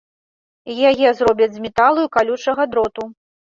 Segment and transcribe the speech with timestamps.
[0.91, 3.03] Яе зробяць з металу і калючага дроту.